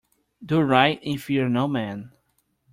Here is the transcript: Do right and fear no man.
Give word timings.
Do 0.43 0.59
right 0.61 0.99
and 1.05 1.21
fear 1.21 1.47
no 1.47 1.67
man. 1.67 2.11